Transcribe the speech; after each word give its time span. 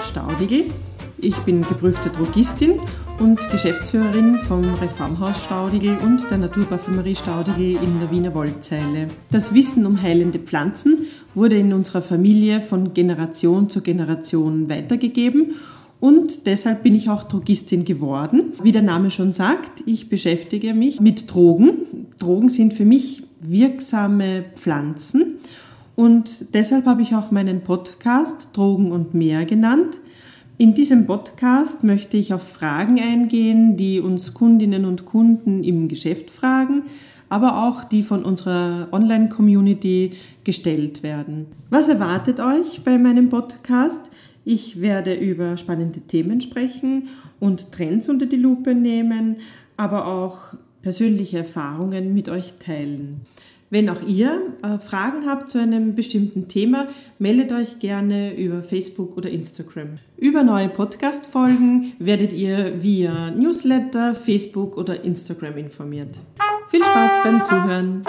Dorf 0.00 0.06
Staudigl. 0.06 0.64
Ich 1.18 1.36
bin 1.38 1.62
geprüfte 1.62 2.10
Drogistin 2.10 2.74
und 3.18 3.40
Geschäftsführerin 3.50 4.38
vom 4.38 4.72
Reformhaus 4.74 5.44
Staudigl 5.44 5.98
und 6.02 6.30
der 6.30 6.38
Naturparfümerie 6.38 7.16
Staudigl 7.16 7.76
in 7.82 7.98
der 7.98 8.10
Wiener 8.10 8.34
Woldzeile. 8.34 9.08
Das 9.30 9.52
Wissen 9.52 9.84
um 9.84 10.00
heilende 10.00 10.38
Pflanzen 10.38 11.06
wurde 11.34 11.58
in 11.58 11.72
unserer 11.72 12.02
Familie 12.02 12.60
von 12.60 12.94
Generation 12.94 13.68
zu 13.68 13.82
Generation 13.82 14.68
weitergegeben 14.68 15.54
und 15.98 16.46
deshalb 16.46 16.82
bin 16.82 16.94
ich 16.94 17.10
auch 17.10 17.24
Drogistin 17.24 17.84
geworden. 17.84 18.52
Wie 18.62 18.72
der 18.72 18.82
Name 18.82 19.10
schon 19.10 19.32
sagt, 19.32 19.82
ich 19.86 20.08
beschäftige 20.08 20.72
mich 20.72 21.00
mit 21.00 21.32
Drogen. 21.32 22.06
Drogen 22.18 22.48
sind 22.48 22.74
für 22.74 22.84
mich 22.84 23.24
wirksame 23.40 24.44
Pflanzen 24.54 25.40
und 26.00 26.54
deshalb 26.54 26.86
habe 26.86 27.02
ich 27.02 27.14
auch 27.14 27.30
meinen 27.30 27.60
Podcast 27.60 28.56
Drogen 28.56 28.90
und 28.90 29.12
mehr 29.12 29.44
genannt. 29.44 30.00
In 30.56 30.72
diesem 30.72 31.06
Podcast 31.06 31.84
möchte 31.84 32.16
ich 32.16 32.32
auf 32.32 32.42
Fragen 32.42 32.98
eingehen, 32.98 33.76
die 33.76 34.00
uns 34.00 34.32
Kundinnen 34.32 34.86
und 34.86 35.04
Kunden 35.04 35.62
im 35.62 35.88
Geschäft 35.88 36.30
fragen, 36.30 36.84
aber 37.28 37.66
auch 37.66 37.84
die 37.84 38.02
von 38.02 38.24
unserer 38.24 38.88
Online-Community 38.92 40.12
gestellt 40.42 41.02
werden. 41.02 41.48
Was 41.68 41.88
erwartet 41.88 42.40
euch 42.40 42.82
bei 42.82 42.96
meinem 42.96 43.28
Podcast? 43.28 44.10
Ich 44.46 44.80
werde 44.80 45.12
über 45.12 45.58
spannende 45.58 46.00
Themen 46.00 46.40
sprechen 46.40 47.08
und 47.40 47.72
Trends 47.72 48.08
unter 48.08 48.24
die 48.24 48.36
Lupe 48.36 48.74
nehmen, 48.74 49.36
aber 49.76 50.06
auch 50.06 50.54
persönliche 50.80 51.40
Erfahrungen 51.40 52.14
mit 52.14 52.30
euch 52.30 52.54
teilen. 52.58 53.20
Wenn 53.70 53.88
auch 53.88 54.02
ihr 54.04 54.42
äh, 54.62 54.78
Fragen 54.78 55.26
habt 55.26 55.50
zu 55.50 55.60
einem 55.60 55.94
bestimmten 55.94 56.48
Thema, 56.48 56.88
meldet 57.20 57.52
euch 57.52 57.78
gerne 57.78 58.36
über 58.36 58.64
Facebook 58.64 59.16
oder 59.16 59.30
Instagram. 59.30 59.98
Über 60.16 60.42
neue 60.42 60.68
Podcast-Folgen 60.68 61.92
werdet 62.00 62.32
ihr 62.32 62.82
via 62.82 63.30
Newsletter, 63.30 64.16
Facebook 64.16 64.76
oder 64.76 65.04
Instagram 65.04 65.56
informiert. 65.56 66.18
Viel 66.68 66.84
Spaß 66.84 67.12
beim 67.22 67.44
Zuhören! 67.44 68.04